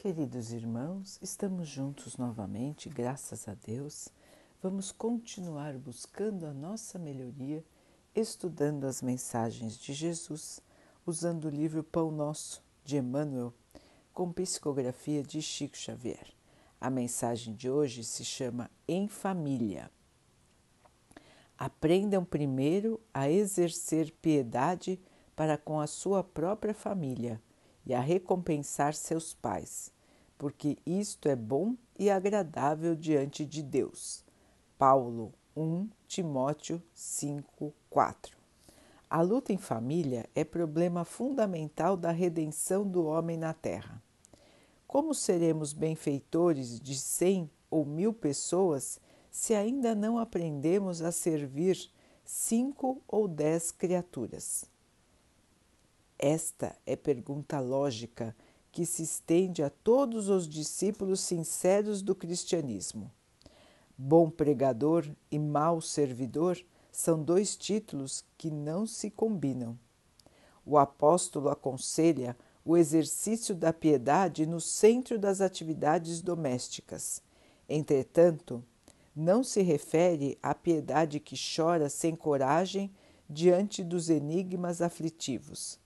[0.00, 4.08] Queridos irmãos, estamos juntos novamente, graças a Deus.
[4.62, 7.62] Vamos continuar buscando a nossa melhoria,
[8.14, 10.62] estudando as mensagens de Jesus,
[11.04, 13.52] usando o livro Pão Nosso de Emmanuel,
[14.14, 16.28] com psicografia de Chico Xavier.
[16.80, 19.90] A mensagem de hoje se chama Em Família.
[21.58, 24.98] Aprendam primeiro a exercer piedade
[25.36, 27.38] para com a sua própria família
[27.90, 29.92] e a recompensar seus pais,
[30.38, 34.24] porque isto é bom e agradável diante de Deus.
[34.78, 38.38] Paulo 1 Timóteo 5, 4
[39.10, 44.00] A luta em família é problema fundamental da redenção do homem na Terra.
[44.86, 49.00] Como seremos benfeitores de cem ou mil pessoas
[49.32, 51.90] se ainda não aprendemos a servir
[52.24, 54.64] cinco ou dez criaturas?
[56.22, 58.36] Esta é pergunta lógica
[58.70, 63.10] que se estende a todos os discípulos sinceros do cristianismo.
[63.96, 69.78] Bom pregador e mau servidor são dois títulos que não se combinam.
[70.66, 77.22] O apóstolo aconselha o exercício da piedade no centro das atividades domésticas.
[77.66, 78.62] Entretanto,
[79.16, 82.90] não se refere à piedade que chora sem coragem
[83.26, 85.79] diante dos enigmas aflitivos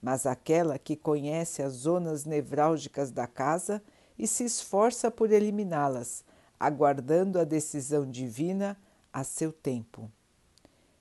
[0.00, 3.82] mas aquela que conhece as zonas nevrálgicas da casa
[4.18, 6.24] e se esforça por eliminá-las,
[6.58, 8.76] aguardando a decisão divina
[9.12, 10.10] a seu tempo.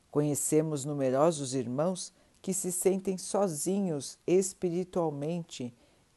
[0.10, 5.74] Conhecemos numerosos irmãos que se sentem sozinhos espiritualmente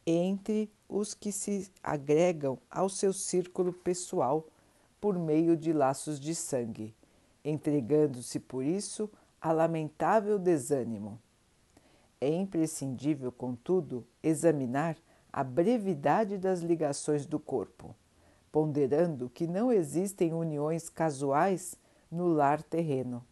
[0.06, 4.46] entre os que se agregam ao seu círculo pessoal
[5.00, 6.94] por meio de laços de sangue,
[7.44, 11.18] entregando-se por isso a lamentável desânimo.
[12.20, 14.96] É imprescindível, contudo, examinar
[15.32, 17.96] a brevidade das ligações do corpo,
[18.52, 21.76] ponderando que não existem uniões casuais
[22.10, 23.24] no lar terreno.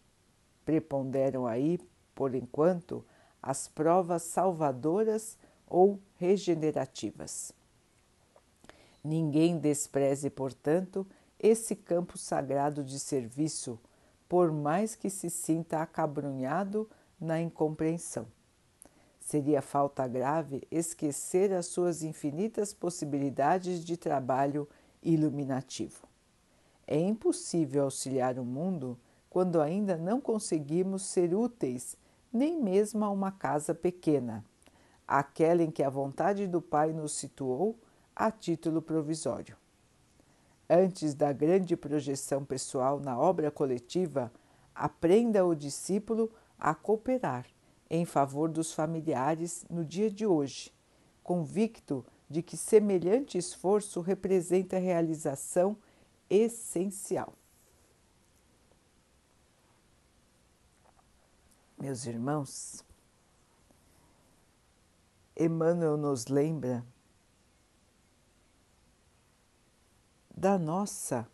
[0.64, 1.78] Preponderam aí,
[2.15, 3.04] por enquanto,
[3.43, 7.53] as provas salvadoras ou regenerativas.
[9.04, 11.06] Ninguém despreze, portanto,
[11.38, 13.78] esse campo sagrado de serviço,
[14.28, 16.88] por mais que se sinta acabrunhado
[17.21, 18.27] na incompreensão.
[19.28, 24.66] Seria falta grave esquecer as suas infinitas possibilidades de trabalho
[25.03, 26.09] iluminativo.
[26.87, 31.94] É impossível auxiliar o mundo quando ainda não conseguimos ser úteis
[32.33, 34.43] nem mesmo a uma casa pequena,
[35.06, 37.78] aquela em que a vontade do Pai nos situou
[38.16, 39.59] a título provisório.
[40.71, 44.33] Antes da grande projeção pessoal na obra coletiva,
[44.75, 47.45] aprenda o discípulo a cooperar
[47.91, 50.72] em favor dos familiares no dia de hoje,
[51.22, 55.76] convicto de que semelhante esforço representa realização
[56.28, 57.32] essencial.
[61.81, 62.84] Meus irmãos,
[65.37, 66.84] Emmanuel nos lembra
[70.37, 71.28] da nossa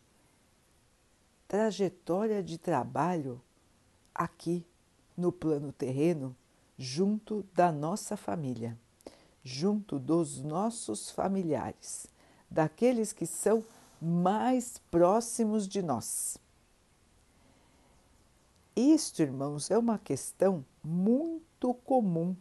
[1.48, 3.40] trajetória de trabalho
[4.14, 4.66] aqui
[5.16, 6.36] no plano terreno
[6.76, 8.78] junto da nossa família,
[9.42, 12.06] junto dos nossos familiares,
[12.50, 13.64] daqueles que são
[14.00, 16.38] mais próximos de nós.
[18.76, 22.36] Isto, irmãos, é uma questão muito comum.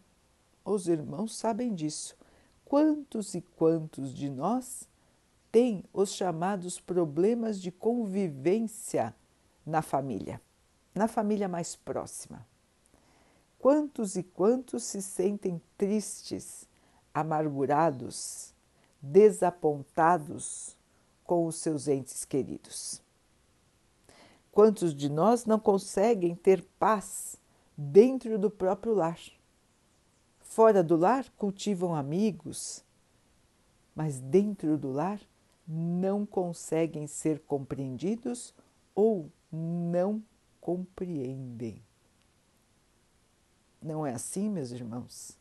[0.66, 2.18] Os irmãos sabem disso.
[2.66, 4.90] Quantos e quantos de nós
[5.52, 9.16] têm os chamados problemas de convivência
[9.64, 10.42] na família,
[10.96, 12.53] na família mais próxima?
[13.64, 16.68] Quantos e quantos se sentem tristes,
[17.14, 18.54] amargurados,
[19.02, 20.76] desapontados
[21.24, 23.02] com os seus entes queridos?
[24.52, 27.38] Quantos de nós não conseguem ter paz
[27.78, 29.18] dentro do próprio lar?
[30.42, 32.84] Fora do lar cultivam amigos,
[33.96, 35.22] mas dentro do lar
[35.66, 38.54] não conseguem ser compreendidos
[38.94, 40.22] ou não
[40.60, 41.82] compreendem.
[43.84, 45.38] Não é assim, meus irmãos?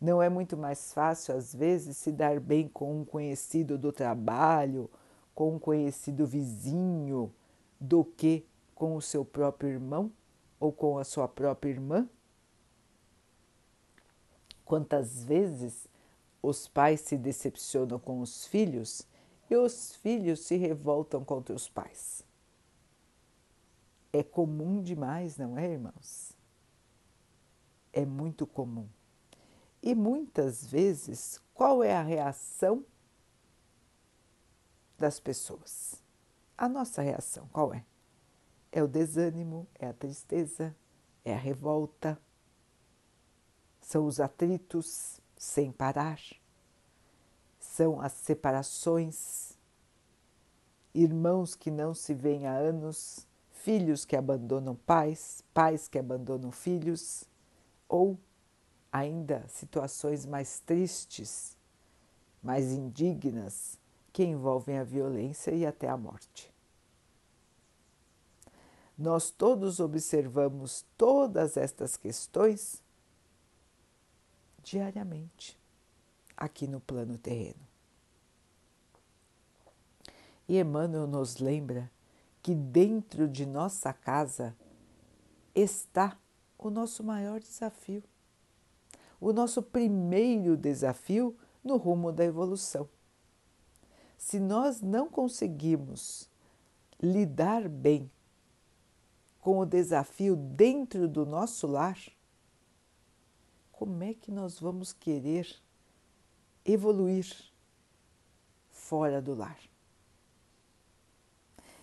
[0.00, 4.90] Não é muito mais fácil, às vezes, se dar bem com um conhecido do trabalho,
[5.34, 7.30] com um conhecido vizinho,
[7.78, 10.10] do que com o seu próprio irmão
[10.58, 12.08] ou com a sua própria irmã?
[14.64, 15.86] Quantas vezes
[16.42, 19.06] os pais se decepcionam com os filhos
[19.50, 22.24] e os filhos se revoltam contra os pais?
[24.12, 26.35] É comum demais, não é, irmãos?
[27.96, 28.86] É muito comum.
[29.82, 32.84] E muitas vezes, qual é a reação
[34.98, 36.02] das pessoas.
[36.56, 37.84] A nossa reação qual é?
[38.70, 40.76] É o desânimo, é a tristeza,
[41.24, 42.20] é a revolta,
[43.80, 46.20] são os atritos sem parar,
[47.58, 49.56] são as separações,
[50.94, 57.24] irmãos que não se veem há anos, filhos que abandonam pais, pais que abandonam filhos,
[57.88, 58.18] ou
[58.92, 61.56] ainda situações mais tristes,
[62.42, 63.78] mais indignas,
[64.12, 66.52] que envolvem a violência e até a morte.
[68.96, 72.82] Nós todos observamos todas estas questões
[74.62, 75.58] diariamente
[76.34, 77.60] aqui no plano terreno.
[80.48, 81.90] E Emmanuel nos lembra
[82.42, 84.56] que dentro de nossa casa
[85.54, 86.16] está
[86.58, 88.02] o nosso maior desafio,
[89.20, 92.88] o nosso primeiro desafio no rumo da evolução.
[94.16, 96.28] Se nós não conseguimos
[97.00, 98.10] lidar bem
[99.40, 101.98] com o desafio dentro do nosso lar,
[103.70, 105.54] como é que nós vamos querer
[106.64, 107.26] evoluir
[108.70, 109.58] fora do lar?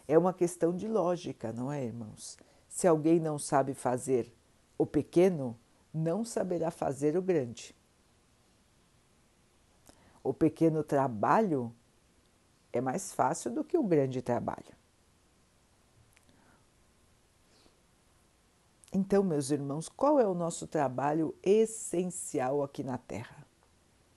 [0.07, 2.37] É uma questão de lógica, não é, irmãos?
[2.67, 4.33] Se alguém não sabe fazer
[4.77, 5.57] o pequeno,
[5.93, 7.75] não saberá fazer o grande.
[10.23, 11.73] O pequeno trabalho
[12.71, 14.73] é mais fácil do que o grande trabalho.
[18.95, 23.45] Então, meus irmãos, qual é o nosso trabalho essencial aqui na Terra?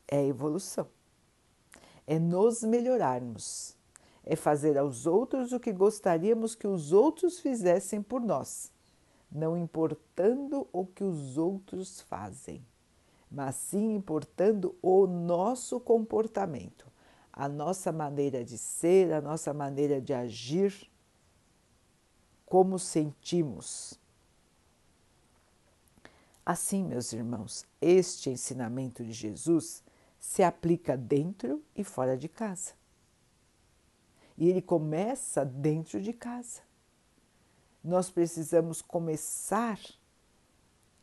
[0.06, 0.86] É a evolução,
[2.06, 3.74] é nos melhorarmos,
[4.22, 8.70] é fazer aos outros o que gostaríamos que os outros fizessem por nós,
[9.36, 12.64] não importando o que os outros fazem,
[13.30, 16.86] mas sim importando o nosso comportamento,
[17.32, 20.90] a nossa maneira de ser, a nossa maneira de agir,
[22.46, 24.00] como sentimos
[26.46, 29.82] Assim, meus irmãos, este ensinamento de Jesus
[30.16, 32.72] se aplica dentro e fora de casa.
[34.38, 36.60] E ele começa dentro de casa.
[37.86, 39.78] Nós precisamos começar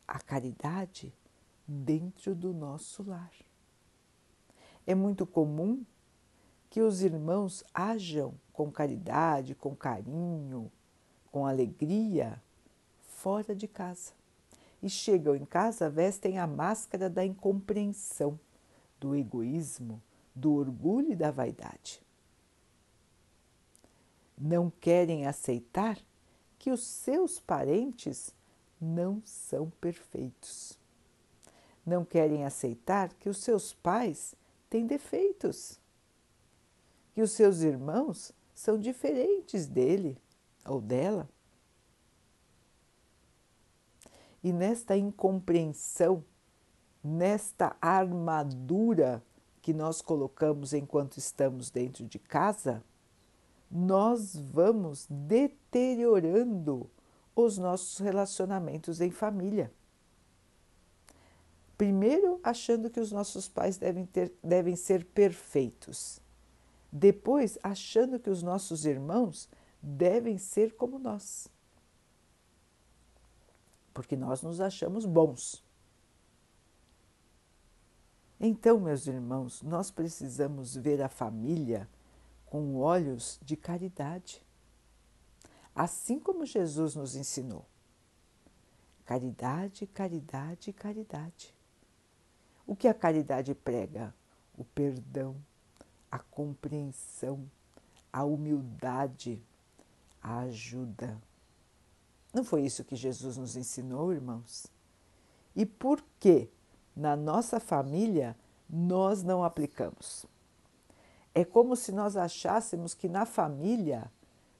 [0.05, 1.13] a caridade
[1.65, 3.31] dentro do nosso lar.
[4.85, 5.85] É muito comum
[6.69, 10.69] que os irmãos ajam com caridade, com carinho,
[11.31, 12.43] com alegria
[12.99, 14.11] fora de casa
[14.81, 18.37] e chegam em casa vestem a máscara da incompreensão,
[18.99, 20.03] do egoísmo,
[20.35, 22.03] do orgulho e da vaidade.
[24.37, 25.97] Não querem aceitar
[26.63, 28.33] que os seus parentes
[28.79, 30.79] não são perfeitos.
[31.85, 34.33] Não querem aceitar que os seus pais
[34.69, 35.77] têm defeitos,
[37.13, 40.17] que os seus irmãos são diferentes dele
[40.65, 41.27] ou dela.
[44.41, 46.23] E nesta incompreensão,
[47.03, 49.21] nesta armadura
[49.61, 52.81] que nós colocamos enquanto estamos dentro de casa,
[53.73, 56.89] nós vamos deteriorando
[57.35, 59.73] os nossos relacionamentos em família.
[61.77, 66.21] Primeiro, achando que os nossos pais devem, ter, devem ser perfeitos.
[66.91, 69.49] Depois, achando que os nossos irmãos
[69.81, 71.49] devem ser como nós
[73.93, 75.63] porque nós nos achamos bons.
[78.39, 81.87] Então, meus irmãos, nós precisamos ver a família
[82.53, 84.39] com olhos de caridade,
[85.73, 87.65] assim como Jesus nos ensinou.
[89.05, 91.51] Caridade, caridade, caridade.
[92.67, 94.13] O que a caridade prega?
[94.55, 95.35] O perdão,
[96.11, 97.49] a compreensão,
[98.11, 99.41] a humildade,
[100.21, 101.19] a ajuda.
[102.31, 104.67] Não foi isso que Jesus nos ensinou, irmãos?
[105.55, 106.47] E por que
[106.95, 108.37] na nossa família
[108.69, 110.31] nós não aplicamos?
[111.35, 114.11] É como se nós achássemos que na família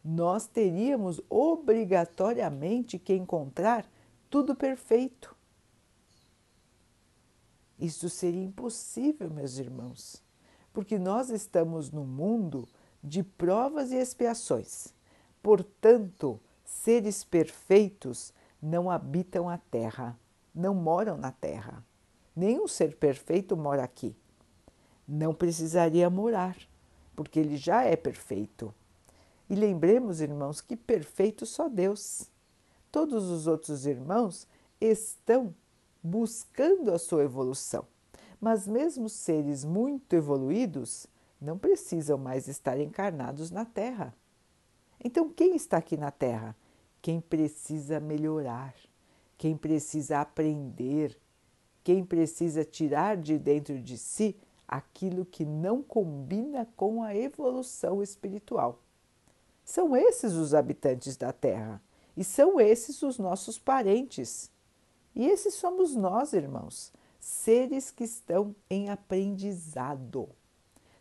[0.04, 3.86] nós teríamos obrigatoriamente que encontrar
[4.30, 5.36] tudo perfeito.
[7.80, 10.24] Isso seria impossível, meus irmãos,
[10.74, 12.68] porque nós estamos no mundo
[13.04, 14.94] de provas e expiações.
[15.42, 16.40] Portanto,
[16.74, 20.20] Seres perfeitos não habitam a terra,
[20.54, 21.86] não moram na terra.
[22.36, 24.16] Nenhum ser perfeito mora aqui.
[25.08, 26.58] Não precisaria morar,
[27.16, 28.74] porque ele já é perfeito.
[29.50, 32.30] E lembremos, irmãos, que perfeito só Deus.
[32.92, 34.48] Todos os outros irmãos
[34.80, 35.54] estão
[36.02, 37.86] buscando a sua evolução.
[38.40, 41.08] Mas mesmo seres muito evoluídos
[41.40, 44.14] não precisam mais estar encarnados na Terra.
[45.04, 46.56] Então, quem está aqui na Terra?
[47.02, 48.74] Quem precisa melhorar,
[49.38, 51.18] quem precisa aprender,
[51.84, 58.80] quem precisa tirar de dentro de si aquilo que não combina com a evolução espiritual.
[59.64, 61.82] São esses os habitantes da Terra
[62.16, 64.52] e são esses os nossos parentes.
[65.16, 70.28] E esses somos nós, irmãos, seres que estão em aprendizado,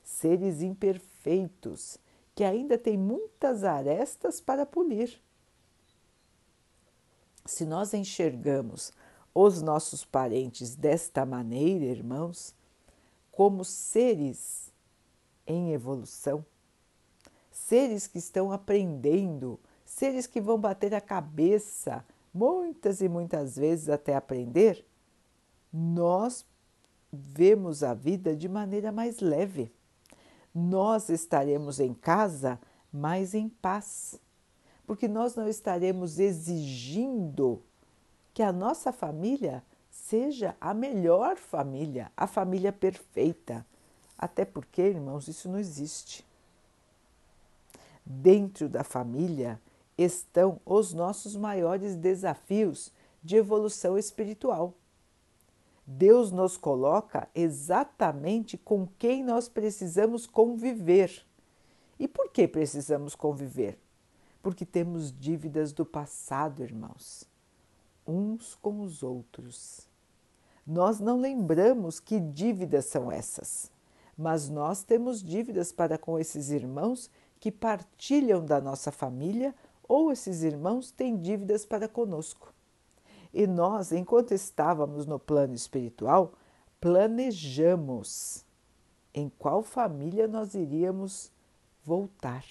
[0.03, 1.99] seres imperfeitos
[2.35, 5.21] que ainda têm muitas arestas para polir.
[7.45, 8.93] Se nós enxergamos
[9.35, 12.55] os nossos parentes desta maneira, irmãos,
[13.33, 14.71] como seres
[15.47, 16.45] em evolução,
[17.51, 24.15] seres que estão aprendendo, seres que vão bater a cabeça muitas e muitas vezes até
[24.15, 24.87] aprender,
[25.73, 26.47] nós
[27.13, 29.73] vemos a vida de maneira mais leve.
[30.55, 32.61] Nós estaremos em casa
[32.93, 34.21] mais em paz,
[34.87, 37.63] porque nós não estaremos exigindo
[38.35, 39.63] que a nossa família
[40.13, 43.65] seja a melhor família, a família perfeita.
[44.19, 46.23] Até porque, irmãos, isso não existe.
[48.05, 49.59] Dentro da família
[49.97, 52.93] estão os nossos maiores desafios
[53.23, 54.75] de evolução espiritual.
[55.87, 61.25] Deus nos coloca exatamente com quem nós precisamos conviver.
[61.99, 63.79] E por que precisamos conviver?
[64.43, 67.27] Porque temos dívidas do passado, irmãos
[68.07, 69.92] uns com os outros.
[70.67, 73.71] Nós não lembramos que dívidas são essas,
[74.17, 79.53] mas nós temos dívidas para com esses irmãos que partilham da nossa família
[79.89, 82.55] ou esses irmãos têm dívidas para conosco.
[83.35, 86.35] E nós, enquanto estávamos no plano espiritual,
[86.81, 88.45] planejamos
[89.13, 91.33] em qual família nós iríamos
[91.85, 92.45] voltar.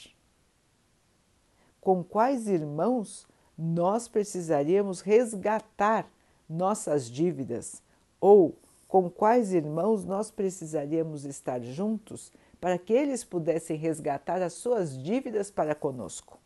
[1.80, 3.26] Com quais irmãos
[3.58, 6.06] nós precisaríamos resgatar
[6.50, 7.82] nossas dívidas
[8.22, 8.56] ou
[8.88, 15.50] com quais irmãos nós precisaríamos estar juntos para que eles pudessem resgatar as suas dívidas
[15.50, 16.40] para conosco.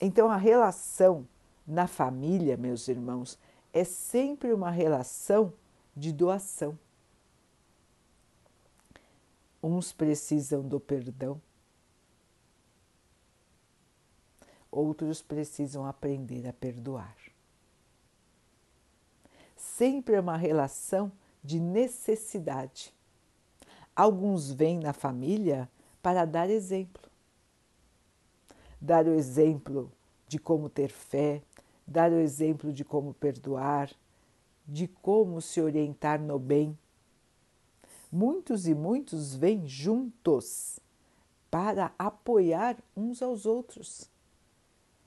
[0.00, 1.26] Então, a relação
[1.66, 3.38] na família, meus irmãos,
[3.72, 5.52] é sempre uma relação
[5.96, 6.78] de doação.
[9.62, 11.40] Uns precisam do perdão,
[14.70, 17.23] outros precisam aprender a perdoar.
[19.76, 21.10] Sempre é uma relação
[21.42, 22.94] de necessidade.
[23.96, 25.68] Alguns vêm na família
[26.00, 27.02] para dar exemplo.
[28.80, 29.90] Dar o exemplo
[30.28, 31.42] de como ter fé,
[31.84, 33.90] dar o exemplo de como perdoar,
[34.64, 36.78] de como se orientar no bem.
[38.12, 40.78] Muitos e muitos vêm juntos
[41.50, 44.08] para apoiar uns aos outros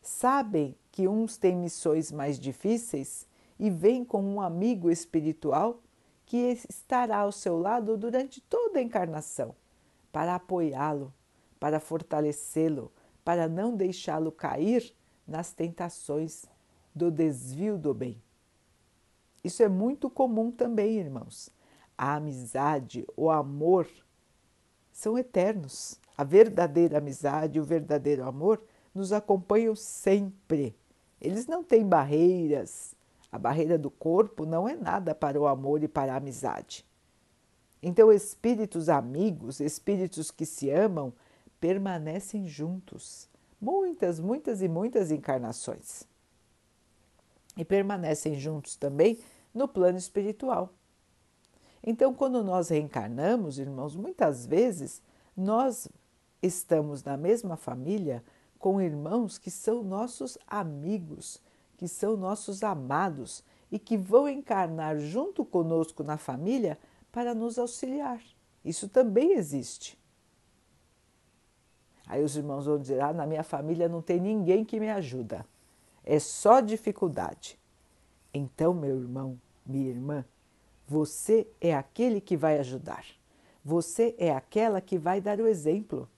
[0.08, 3.28] sabem que uns têm missões mais difíceis
[3.60, 5.82] e vêm com um amigo espiritual
[6.26, 6.38] que
[6.70, 9.56] estará ao seu lado durante toda a encarnação,
[10.12, 11.14] para apoiá-lo,
[11.60, 12.92] para fortalecê-lo,
[13.24, 14.94] para não deixá-lo cair
[15.26, 16.46] nas tentações
[16.94, 18.22] do desvio do bem.
[19.44, 21.50] Isso é muito comum também, irmãos.
[21.98, 23.88] A amizade, o amor
[24.92, 26.00] são eternos.
[26.18, 28.62] A verdadeira amizade, o verdadeiro amor
[28.94, 30.76] nos acompanham sempre.
[31.22, 32.97] Eles não têm barreiras.
[33.32, 36.86] A barreira do corpo não é nada para o amor e para a amizade.
[37.82, 41.14] Então, espíritos amigos, espíritos que se amam,
[41.60, 43.30] permanecem juntos
[43.60, 46.04] muitas, muitas e muitas encarnações.
[47.56, 49.20] E permanecem juntos também
[49.54, 50.72] no plano espiritual.
[51.84, 55.02] Então, quando nós reencarnamos, irmãos, muitas vezes
[55.36, 55.88] nós
[56.42, 58.24] estamos na mesma família
[58.60, 61.42] com irmãos que são nossos amigos,
[61.78, 66.78] que são nossos amados e que vão encarnar junto conosco na família
[67.12, 68.22] para nos auxiliar.
[68.66, 69.98] Isso também existe.
[72.08, 75.46] Aí os irmãos vão dizer: ah, na minha família não tem ninguém que me ajuda,
[76.04, 77.60] é só dificuldade.
[78.34, 80.26] Então, meu irmão, minha irmã,
[80.88, 83.06] você é aquele que vai ajudar,
[83.64, 86.10] você é aquela que vai dar o exemplo.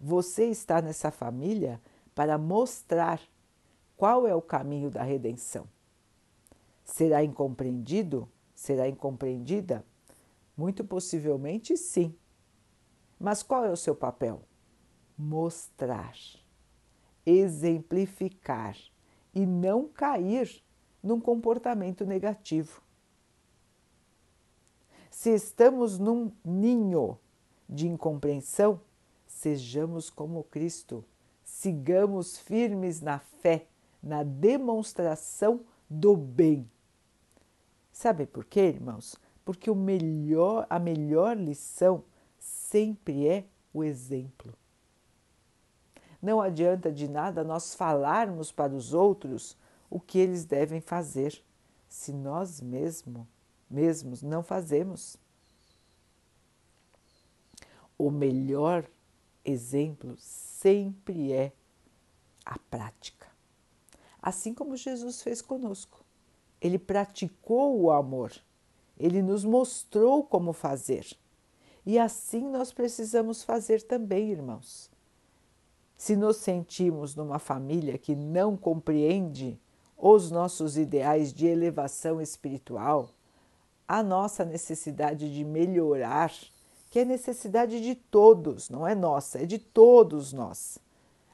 [0.00, 1.80] Você está nessa família
[2.14, 3.20] para mostrar
[4.04, 5.66] qual é o caminho da redenção.
[6.84, 8.28] Será incompreendido?
[8.54, 9.82] Será incompreendida?
[10.54, 12.14] Muito possivelmente sim.
[13.18, 14.42] Mas qual é o seu papel?
[15.16, 16.14] Mostrar,
[17.24, 18.76] exemplificar
[19.34, 20.62] e não cair
[21.02, 22.82] num comportamento negativo.
[25.10, 27.18] Se estamos num ninho
[27.66, 28.82] de incompreensão,
[29.26, 31.02] sejamos como Cristo,
[31.42, 33.66] sigamos firmes na fé,
[34.04, 36.70] na demonstração do bem.
[37.90, 39.16] Sabe por quê, irmãos?
[39.44, 42.04] Porque o melhor, a melhor lição
[42.38, 44.52] sempre é o exemplo.
[46.20, 49.56] Não adianta de nada nós falarmos para os outros
[49.90, 51.42] o que eles devem fazer,
[51.88, 53.28] se nós mesmo,
[53.70, 55.16] mesmos não fazemos.
[57.96, 58.84] O melhor
[59.44, 61.52] exemplo sempre é
[62.44, 63.23] a prática.
[64.26, 66.02] Assim como Jesus fez conosco.
[66.58, 68.32] Ele praticou o amor,
[68.98, 71.06] ele nos mostrou como fazer.
[71.84, 74.90] E assim nós precisamos fazer também, irmãos.
[75.94, 79.60] Se nos sentimos numa família que não compreende
[79.94, 83.10] os nossos ideais de elevação espiritual,
[83.86, 86.32] a nossa necessidade de melhorar,
[86.88, 90.78] que é necessidade de todos, não é nossa, é de todos nós.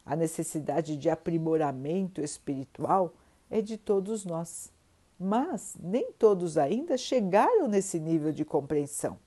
[0.04, 3.14] A necessidade de aprimoramento espiritual
[3.50, 4.72] é de todos nós.
[5.18, 9.18] Mas nem todos ainda chegaram nesse nível de compreensão.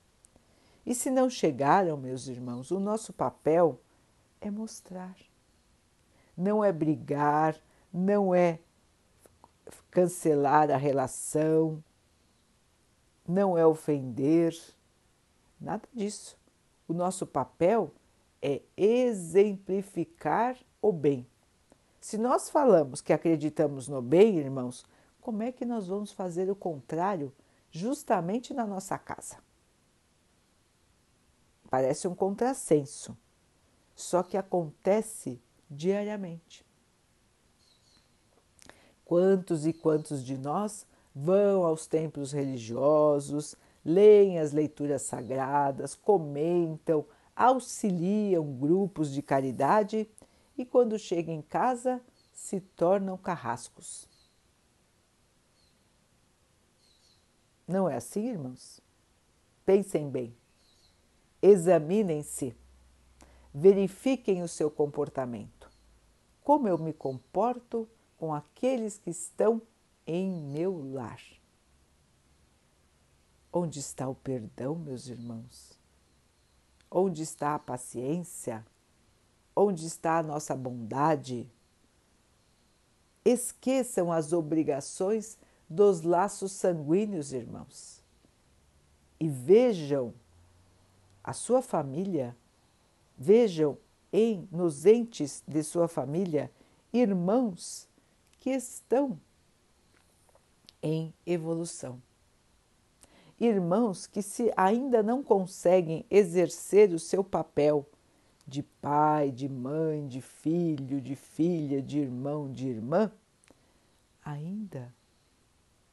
[0.85, 3.79] E se não chegaram, meus irmãos, o nosso papel
[4.41, 5.15] é mostrar
[6.35, 7.59] não é brigar,
[7.91, 8.59] não é
[9.89, 11.83] cancelar a relação,
[13.27, 14.55] não é ofender,
[15.59, 16.37] nada disso.
[16.87, 17.91] O nosso papel
[18.45, 21.25] é exemplificar o bem.
[22.01, 24.85] Se nós falamos que acreditamos no bem, irmãos,
[25.21, 27.33] como é que nós vamos fazer o contrário
[27.71, 29.37] justamente na nossa casa?
[31.69, 33.17] Parece um contrassenso,
[33.95, 36.65] só que acontece diariamente.
[39.05, 40.85] Quantos e quantos de nós
[41.15, 50.09] vão aos templos religiosos, leem as leituras sagradas, comentam, auxiliam grupos de caridade
[50.57, 54.07] e, quando chegam em casa, se tornam carrascos.
[57.67, 58.81] Não é assim, irmãos?
[59.65, 60.35] Pensem bem,
[61.41, 62.55] examinem-se,
[63.53, 65.63] verifiquem o seu comportamento
[66.43, 69.61] como eu me comporto com aqueles que estão
[70.05, 71.21] em meu lar.
[73.51, 75.72] Onde está o perdão, meus irmãos?
[76.95, 78.63] Onde está a paciência?
[79.55, 81.49] Onde está a nossa bondade?
[83.25, 87.99] Esqueçam as obrigações dos laços sanguíneos, irmãos,
[89.19, 90.13] e vejam
[91.23, 92.37] a sua família,
[93.17, 93.75] vejam
[94.11, 96.51] em nos entes de sua família
[96.93, 97.89] irmãos
[98.39, 99.19] que estão
[100.83, 101.99] em evolução.
[103.45, 107.85] Irmãos que se ainda não conseguem exercer o seu papel
[108.47, 113.11] de pai, de mãe, de filho, de filha, de irmão, de irmã,
[114.23, 114.95] ainda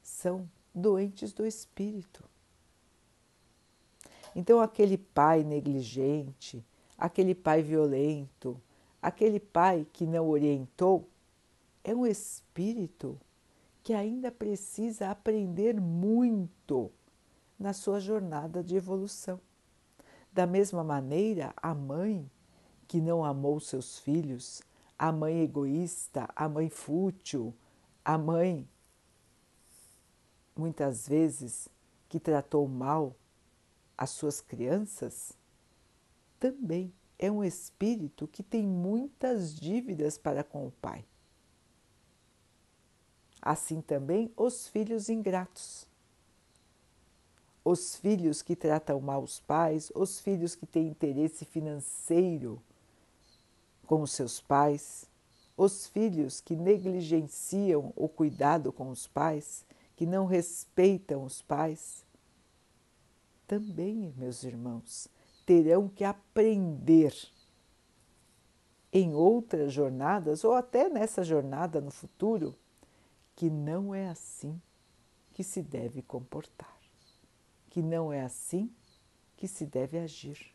[0.01, 2.23] são doentes do espírito.
[4.33, 6.65] Então, aquele pai negligente,
[6.97, 8.57] aquele pai violento,
[9.01, 11.05] aquele pai que não orientou,
[11.83, 13.19] é um espírito
[13.83, 16.89] que ainda precisa aprender muito
[17.61, 19.39] na sua jornada de evolução.
[20.33, 22.29] Da mesma maneira, a mãe
[22.87, 24.63] que não amou seus filhos,
[24.97, 27.53] a mãe egoísta, a mãe fútil,
[28.03, 28.67] a mãe
[30.55, 31.69] muitas vezes
[32.09, 33.15] que tratou mal
[33.95, 35.33] as suas crianças,
[36.39, 41.05] também é um espírito que tem muitas dívidas para com o pai.
[43.39, 45.90] Assim também os filhos ingratos.
[47.63, 52.61] Os filhos que tratam mal os pais, os filhos que têm interesse financeiro
[53.85, 55.05] com os seus pais,
[55.55, 62.03] os filhos que negligenciam o cuidado com os pais, que não respeitam os pais.
[63.45, 65.07] Também, meus irmãos,
[65.45, 67.13] terão que aprender
[68.91, 72.55] em outras jornadas ou até nessa jornada no futuro
[73.35, 74.61] que não é assim
[75.33, 76.77] que se deve comportar,
[77.71, 78.71] que não é assim
[79.35, 80.53] que se deve agir.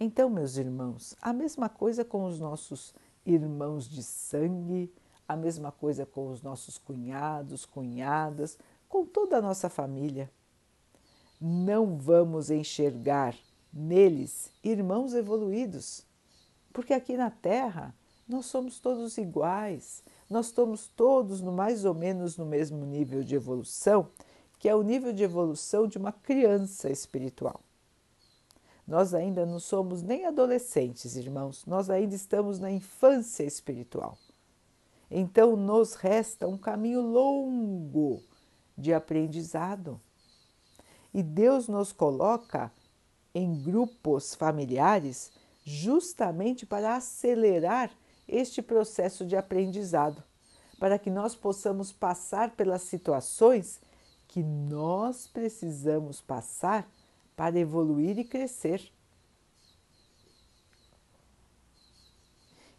[0.00, 2.94] Então, meus irmãos, a mesma coisa com os nossos
[3.24, 4.90] irmãos de sangue,
[5.28, 10.30] a mesma coisa com os nossos cunhados, cunhadas, com toda a nossa família
[11.40, 13.36] não vamos enxergar
[13.72, 16.04] neles irmãos evoluídos,
[16.72, 17.94] porque aqui na Terra
[18.26, 23.34] nós somos todos iguais, nós estamos todos no mais ou menos no mesmo nível de
[23.34, 24.08] evolução,
[24.58, 27.60] que é o nível de evolução de uma criança espiritual.
[28.86, 34.16] Nós ainda não somos nem adolescentes, irmãos, nós ainda estamos na infância espiritual.
[35.10, 38.22] Então, nos resta um caminho longo
[38.76, 40.00] de aprendizado.
[41.14, 42.70] E Deus nos coloca
[43.34, 45.32] em grupos familiares
[45.64, 47.90] justamente para acelerar
[48.28, 50.22] este processo de aprendizado,
[50.78, 53.80] para que nós possamos passar pelas situações
[54.28, 56.88] que nós precisamos passar
[57.36, 58.92] para evoluir e crescer.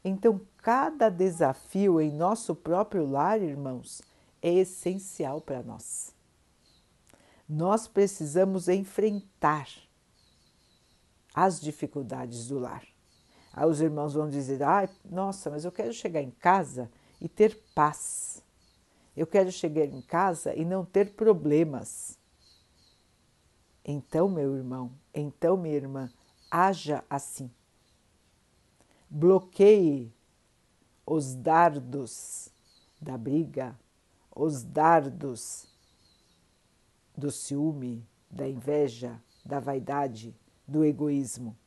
[0.04, 4.02] Então, cada desafio em nosso próprio lar, irmãos,
[4.42, 6.14] é essencial para nós.
[7.48, 9.68] Nós precisamos enfrentar
[11.34, 12.84] as dificuldades do lar.
[13.58, 17.60] Aí os irmãos vão dizer: ah, nossa, mas eu quero chegar em casa e ter
[17.74, 18.44] paz.
[19.16, 22.20] Eu quero chegar em casa e não ter problemas.
[23.84, 26.08] Então, meu irmão, então, minha irmã,
[26.52, 27.50] haja assim.
[29.10, 30.14] Bloqueie
[31.04, 32.50] os dardos
[33.02, 33.76] da briga,
[34.36, 35.66] os dardos
[37.18, 40.36] do ciúme, da inveja, da vaidade,
[40.68, 41.58] do egoísmo.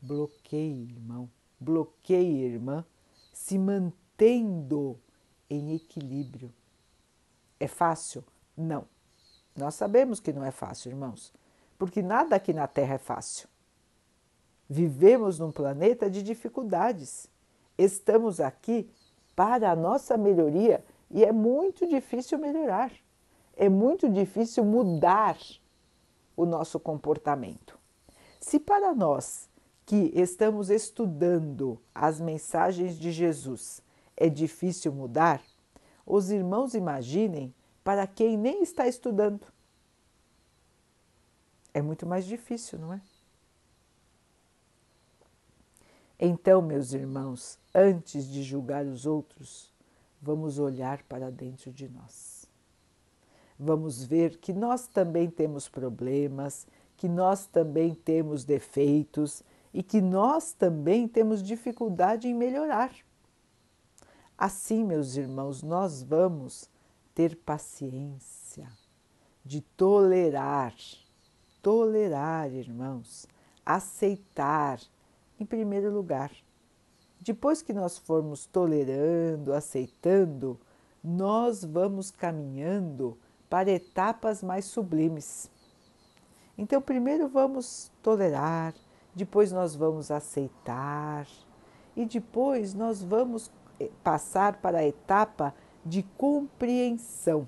[0.00, 2.84] Bloqueie, irmão, bloqueie, irmã,
[3.32, 4.98] se mantendo
[5.50, 6.52] em equilíbrio.
[7.58, 8.24] É fácil?
[8.56, 8.86] Não.
[9.56, 11.32] Nós sabemos que não é fácil, irmãos
[11.78, 13.48] porque nada aqui na Terra é fácil.
[14.68, 17.28] Vivemos num planeta de dificuldades.
[17.78, 18.90] Estamos aqui
[19.34, 22.90] para a nossa melhoria e é muito difícil melhorar.
[23.56, 25.38] É muito difícil mudar
[26.36, 27.78] o nosso comportamento.
[28.40, 29.48] Se para nós
[29.88, 33.82] que estamos estudando as mensagens de Jesus
[34.14, 35.42] é difícil mudar,
[36.04, 39.46] os irmãos imaginem para quem nem está estudando
[41.72, 43.00] é muito mais difícil, não é?
[46.20, 49.72] Então, meus irmãos, antes de julgar os outros,
[50.20, 52.46] vamos olhar para dentro de nós.
[53.58, 60.52] Vamos ver que nós também temos problemas, que nós também temos defeitos e que nós
[60.52, 62.92] também temos dificuldade em melhorar.
[64.36, 66.70] Assim, meus irmãos, nós vamos
[67.14, 68.68] ter paciência
[69.44, 70.74] de tolerar
[71.62, 73.26] tolerar, irmãos,
[73.64, 74.80] aceitar,
[75.38, 76.32] em primeiro lugar.
[77.20, 80.58] Depois que nós formos tolerando, aceitando,
[81.02, 85.50] nós vamos caminhando para etapas mais sublimes.
[86.56, 88.74] Então, primeiro vamos tolerar,
[89.18, 91.26] depois nós vamos aceitar
[91.96, 93.50] e depois nós vamos
[93.80, 95.54] eh, passar para a etapa
[95.84, 97.46] de compreensão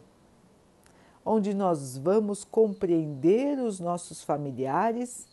[1.24, 5.28] onde nós vamos compreender os nossos familiares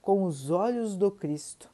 [0.00, 1.68] com os olhos do Cristo.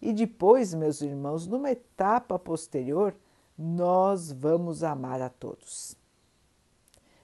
[0.00, 3.14] E depois, meus irmãos, numa etapa posterior,
[3.56, 5.96] nós vamos amar a todos.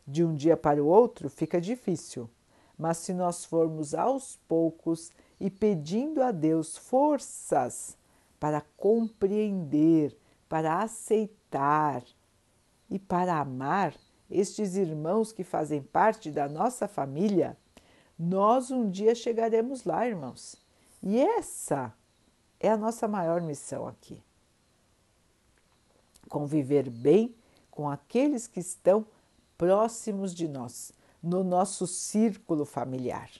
[0.06, 2.30] De um dia para o outro fica difícil,
[2.76, 7.96] mas se nós formos aos poucos e pedindo a Deus forças
[8.40, 10.16] para compreender,
[10.48, 12.02] para aceitar
[12.90, 13.94] e para amar,
[14.30, 17.56] estes irmãos que fazem parte da nossa família,
[18.18, 20.56] nós um dia chegaremos lá, irmãos.
[21.02, 21.94] E essa
[22.60, 24.22] é a nossa maior missão aqui.
[26.28, 27.34] Conviver bem
[27.70, 29.06] com aqueles que estão
[29.56, 33.30] próximos de nós, no nosso círculo familiar.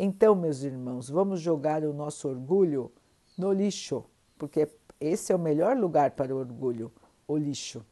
[0.00, 2.92] Então, meus irmãos, vamos jogar o nosso orgulho
[3.36, 4.04] no lixo,
[4.38, 4.68] porque
[5.00, 6.92] esse é o melhor lugar para o orgulho,
[7.26, 7.84] o lixo.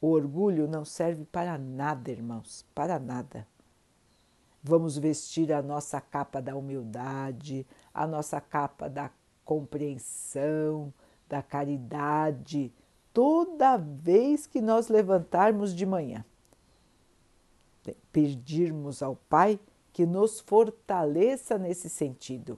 [0.00, 3.46] O orgulho não serve para nada, irmãos, para nada.
[4.60, 9.08] Vamos vestir a nossa capa da humildade, a nossa capa da
[9.44, 10.92] compreensão,
[11.28, 12.72] da caridade,
[13.14, 16.24] toda vez que nós levantarmos de manhã.
[18.10, 19.58] Pedirmos ao Pai
[19.98, 22.56] que nos fortaleça nesse sentido,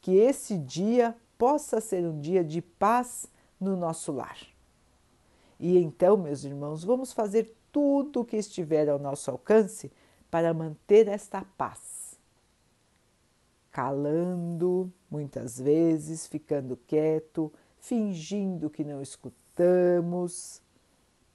[0.00, 3.28] que esse dia possa ser um dia de paz
[3.60, 4.36] no nosso lar.
[5.60, 9.92] E então, meus irmãos, vamos fazer tudo o que estiver ao nosso alcance
[10.28, 12.18] para manter esta paz.
[13.70, 20.60] Calando, muitas vezes, ficando quieto, fingindo que não escutamos,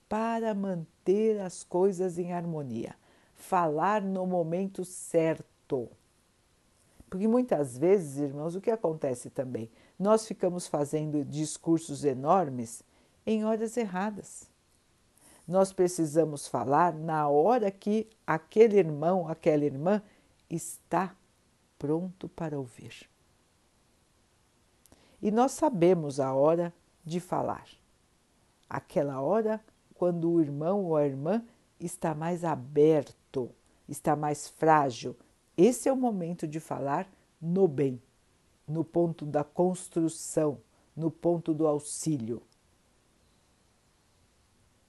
[0.06, 2.94] para manter as coisas em harmonia.
[3.36, 5.88] Falar no momento certo.
[7.08, 9.70] Porque muitas vezes, irmãos, o que acontece também?
[9.98, 12.82] Nós ficamos fazendo discursos enormes
[13.24, 14.48] em horas erradas.
[15.46, 20.02] Nós precisamos falar na hora que aquele irmão, aquela irmã
[20.50, 21.14] está
[21.78, 23.08] pronto para ouvir.
[25.22, 26.72] E nós sabemos a hora
[27.04, 27.66] de falar.
[28.68, 29.60] Aquela hora
[29.94, 31.42] quando o irmão ou a irmã
[31.78, 33.50] está mais aberto,
[33.88, 35.16] está mais frágil.
[35.56, 37.08] Esse é o momento de falar
[37.40, 38.00] no bem,
[38.66, 40.58] no ponto da construção,
[40.94, 42.42] no ponto do auxílio.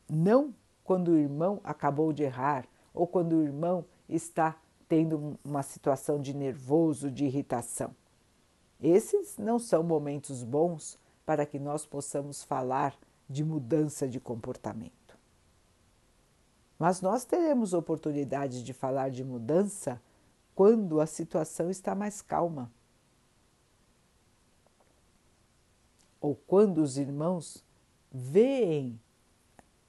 [0.09, 6.19] Não quando o irmão acabou de errar ou quando o irmão está tendo uma situação
[6.21, 7.93] de nervoso, de irritação.
[8.79, 12.97] Esses não são momentos bons para que nós possamos falar
[13.29, 14.96] de mudança de comportamento.
[16.77, 20.01] Mas nós teremos oportunidade de falar de mudança
[20.53, 22.71] quando a situação está mais calma.
[26.21, 27.63] Ou quando os irmãos
[28.11, 28.99] veem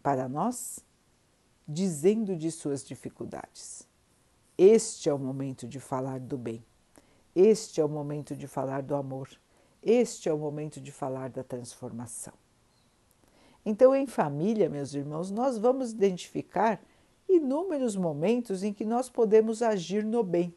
[0.02, 0.84] para nós
[1.66, 3.86] dizendo de suas dificuldades.
[4.56, 6.64] Este é o momento de falar do bem.
[7.34, 9.28] Este é o momento de falar do amor.
[9.82, 12.32] Este é o momento de falar da transformação.
[13.70, 16.80] Então, em família, meus irmãos, nós vamos identificar
[17.28, 20.54] inúmeros momentos em que nós podemos agir no bem.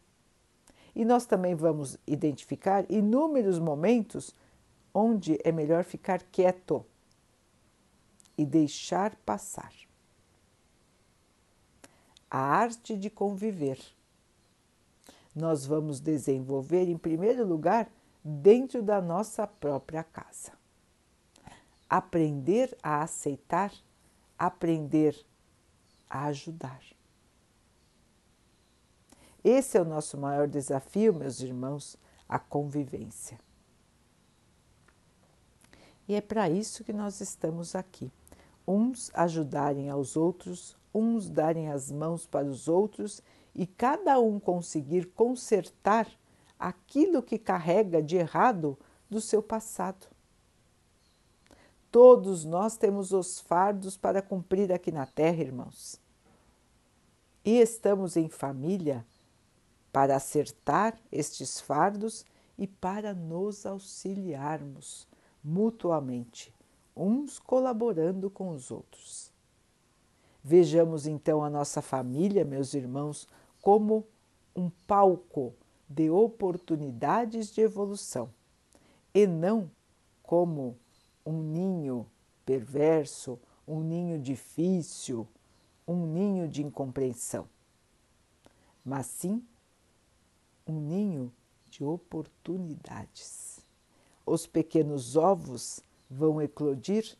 [0.95, 4.33] E nós também vamos identificar inúmeros momentos
[4.93, 6.85] onde é melhor ficar quieto
[8.37, 9.73] e deixar passar.
[12.29, 13.77] A arte de conviver.
[15.35, 17.91] Nós vamos desenvolver, em primeiro lugar,
[18.23, 20.60] dentro da nossa própria casa
[21.91, 23.73] aprender a aceitar,
[24.39, 25.13] aprender
[26.09, 26.81] a ajudar.
[29.43, 31.97] Esse é o nosso maior desafio, meus irmãos,
[32.29, 33.37] a convivência.
[36.07, 38.09] E é para isso que nós estamos aqui.
[38.65, 43.21] Uns ajudarem aos outros, uns darem as mãos para os outros
[43.53, 46.07] e cada um conseguir consertar
[46.57, 50.07] aquilo que carrega de errado do seu passado.
[51.91, 55.99] Todos nós temos os fardos para cumprir aqui na terra, irmãos.
[57.43, 59.05] E estamos em família
[59.91, 62.25] para acertar estes fardos
[62.57, 65.05] e para nos auxiliarmos
[65.43, 66.53] mutuamente,
[66.95, 69.31] uns colaborando com os outros.
[70.41, 73.27] Vejamos então a nossa família, meus irmãos,
[73.61, 74.07] como
[74.55, 75.53] um palco
[75.89, 78.29] de oportunidades de evolução
[79.13, 79.69] e não
[80.23, 80.77] como
[81.25, 82.05] um ninho
[82.45, 85.27] perverso, um ninho difícil,
[85.87, 87.47] um ninho de incompreensão,
[88.83, 89.43] mas sim
[90.65, 91.31] um ninho
[91.69, 93.65] de oportunidades.
[94.25, 97.17] Os pequenos ovos vão eclodir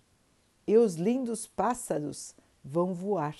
[0.67, 3.35] e os lindos pássaros vão voar.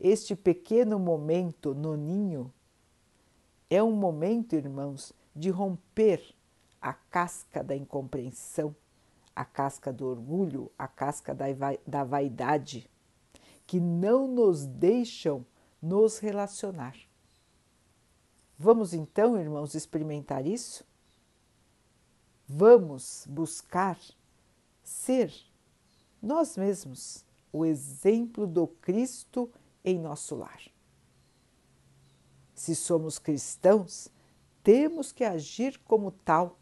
[0.00, 2.52] Este pequeno momento no ninho
[3.70, 6.34] é um momento, irmãos, de romper
[6.80, 8.74] a casca da incompreensão
[9.34, 11.46] a casca do orgulho, a casca da,
[11.86, 12.88] da vaidade,
[13.66, 15.44] que não nos deixam
[15.80, 16.96] nos relacionar.
[18.58, 20.84] Vamos então, irmãos, experimentar isso?
[22.46, 23.98] Vamos buscar
[24.82, 25.32] ser
[26.22, 29.50] nós mesmos o exemplo do Cristo
[29.84, 30.60] em nosso lar.
[32.54, 34.08] Se somos cristãos,
[34.62, 36.58] temos que agir como tal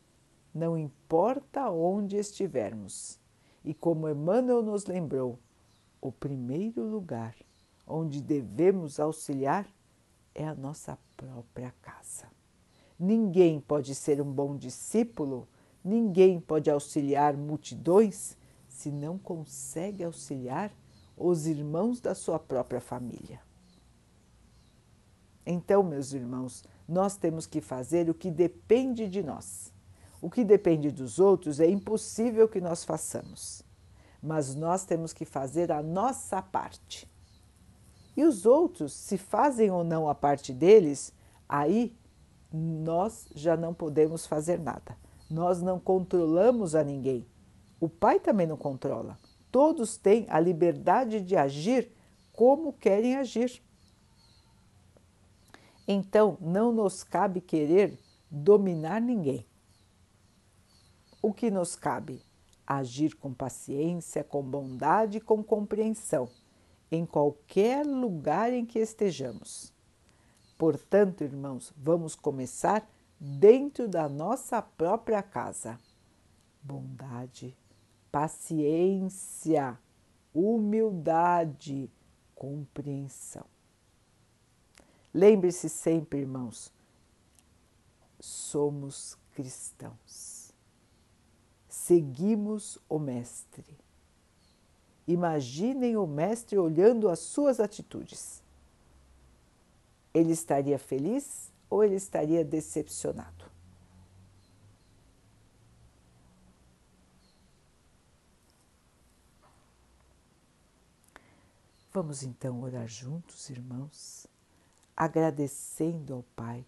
[0.55, 3.19] não importa onde estivermos.
[3.65, 5.39] E como Emmanuel nos lembrou,
[6.01, 7.35] o primeiro lugar
[7.87, 9.67] onde devemos auxiliar
[10.35, 12.27] é a nossa própria casa.
[12.99, 15.49] Ninguém pode ser um bom discípulo,
[15.85, 18.37] ninguém pode auxiliar multidões
[18.69, 20.73] se não consegue auxiliar
[21.17, 23.41] os irmãos da sua própria família.
[25.45, 29.72] Então, meus irmãos, nós temos que fazer o que depende de nós.
[30.23, 33.65] O que depende dos outros é impossível que nós façamos,
[34.23, 37.11] mas nós temos que fazer a nossa parte.
[38.17, 41.13] E os outros, se fazem ou não a parte deles,
[41.49, 41.93] aí
[42.53, 44.97] nós já não podemos fazer nada.
[45.29, 47.27] Nós não controlamos a ninguém.
[47.81, 49.19] O pai também não controla.
[49.51, 51.91] Todos têm a liberdade de agir
[52.33, 53.61] como querem agir.
[55.89, 57.99] Então, não nos cabe querer
[58.31, 59.45] dominar ninguém
[61.23, 62.21] o que nos cabe?
[62.67, 66.29] Agir com paciência, com bondade e com compreensão,
[66.91, 69.73] em qualquer lugar em que estejamos.
[70.59, 75.79] Portanto, irmãos, vamos começar dentro da nossa própria casa.
[76.61, 77.57] Bondade,
[78.11, 79.79] paciência,
[80.35, 81.91] humildade,
[82.35, 83.47] compreensão.
[85.15, 86.73] Lembre-se sempre, irmãos,
[88.19, 90.32] somos cristãos.
[91.83, 93.77] Seguimos o Mestre.
[95.05, 98.41] Imaginem o Mestre olhando as suas atitudes.
[100.15, 103.47] Ele estaria feliz ou ele estaria decepcionado?
[111.93, 114.29] Vamos então orar juntos, irmãos,
[114.97, 116.65] agradecendo ao Pai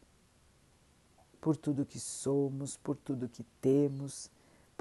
[1.40, 4.28] por tudo que somos, por tudo que temos,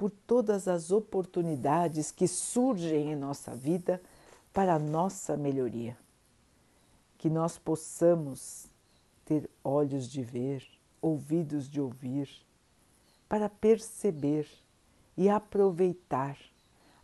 [0.04, 4.02] por todas as oportunidades que surgem em nossa vida
[4.52, 5.96] para a nossa melhoria.
[7.16, 8.66] Que nós possamos
[9.24, 10.62] ter olhos de ver,
[11.00, 12.28] ouvidos de ouvir,
[13.26, 14.46] para perceber
[15.16, 16.36] e aproveitar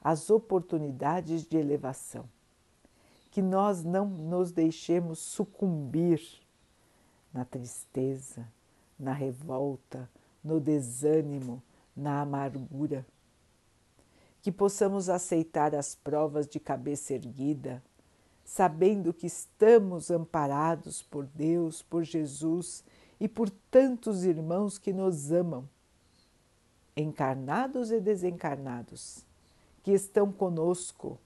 [0.04, 2.28] as oportunidades de elevação
[3.30, 6.20] que nós não nos deixemos sucumbir
[7.32, 8.46] na tristeza,
[8.98, 10.06] na revolta,
[10.44, 11.62] no desânimo,
[11.96, 13.06] na amargura.
[14.42, 17.82] Que possamos aceitar as provas de cabeça erguida,
[18.44, 22.82] sabendo que estamos amparados por Deus, por Jesus
[23.18, 25.68] e por tantos irmãos que nos amam,
[26.96, 29.24] encarnados e desencarnados,
[29.82, 31.18] que estão conosco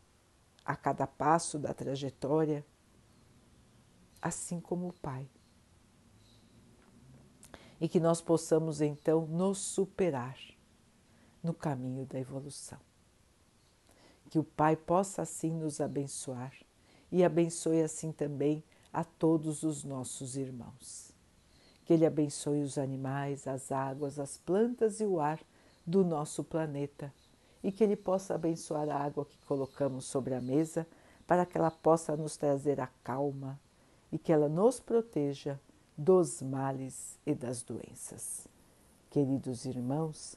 [0.65, 2.65] a cada passo da trajetória,
[4.21, 5.29] assim como o Pai.
[7.81, 10.37] E que nós possamos então nos superar
[11.45, 12.79] no caminho da evolução.
[14.31, 16.53] Que o Pai possa assim nos abençoar
[17.13, 21.13] e abençoe assim também a todos os nossos irmãos.
[21.85, 25.39] Que Ele abençoe os animais, as águas, as plantas e o ar
[25.87, 27.13] do nosso planeta
[27.63, 30.87] e que Ele possa abençoar a água que colocamos sobre a mesa
[31.27, 33.61] para que ela possa nos trazer a calma
[34.11, 35.61] e que ela nos proteja
[35.97, 38.47] dos males e das doenças.
[39.11, 40.37] Queridos irmãos,